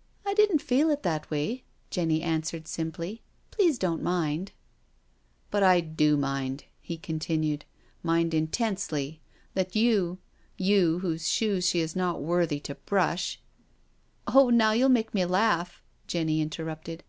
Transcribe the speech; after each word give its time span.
"I 0.26 0.34
didn't 0.34 0.58
feel 0.58 0.90
it 0.90 1.04
that 1.04 1.30
way," 1.30 1.62
Jenny 1.90 2.22
answered 2.22 2.66
simply." 2.66 3.22
Please 3.52 3.78
don't 3.78 4.02
mind."" 4.02 4.50
But 5.52 5.62
I 5.62 5.78
do 5.80 6.16
mind," 6.16 6.64
he 6.80 6.96
continued," 6.98 7.64
mind 8.12 8.34
intensely— 8.34 9.20
that 9.54 9.76
you— 9.76 10.18
you 10.58 10.98
whose 10.98 11.28
shoes 11.30 11.68
she 11.68 11.78
is 11.78 11.94
not 11.94 12.20
worthy 12.20 12.58
to 12.58 12.74
brush 12.74 13.40
""Oh, 14.34 14.50
now 14.50 14.72
you'll 14.72 14.88
make 14.88 15.14
me 15.14 15.24
laugh," 15.24 15.84
Jenny 16.08 16.40
inter 16.40 16.64
rupted. 16.64 17.02